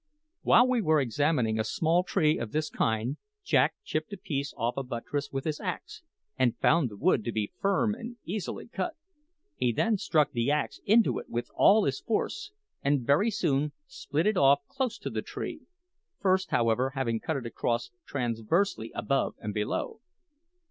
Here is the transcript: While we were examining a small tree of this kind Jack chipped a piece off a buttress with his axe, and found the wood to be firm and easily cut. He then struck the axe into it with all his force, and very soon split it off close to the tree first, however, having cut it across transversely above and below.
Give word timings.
While 0.41 0.67
we 0.67 0.81
were 0.81 0.99
examining 0.99 1.59
a 1.59 1.63
small 1.63 2.03
tree 2.03 2.39
of 2.39 2.53
this 2.53 2.71
kind 2.71 3.17
Jack 3.43 3.75
chipped 3.83 4.11
a 4.11 4.17
piece 4.17 4.51
off 4.57 4.75
a 4.75 4.81
buttress 4.81 5.31
with 5.31 5.43
his 5.45 5.59
axe, 5.59 6.01
and 6.39 6.57
found 6.57 6.89
the 6.89 6.97
wood 6.97 7.23
to 7.25 7.31
be 7.31 7.51
firm 7.59 7.93
and 7.93 8.17
easily 8.25 8.67
cut. 8.67 8.95
He 9.57 9.71
then 9.71 9.97
struck 9.97 10.31
the 10.31 10.49
axe 10.49 10.79
into 10.87 11.19
it 11.19 11.29
with 11.29 11.51
all 11.53 11.83
his 11.85 11.99
force, 12.01 12.51
and 12.81 13.05
very 13.05 13.29
soon 13.29 13.73
split 13.85 14.25
it 14.25 14.37
off 14.37 14.61
close 14.67 14.97
to 14.97 15.11
the 15.11 15.21
tree 15.21 15.67
first, 16.19 16.49
however, 16.49 16.93
having 16.95 17.19
cut 17.19 17.37
it 17.37 17.45
across 17.45 17.91
transversely 18.03 18.91
above 18.95 19.35
and 19.39 19.53
below. 19.53 19.99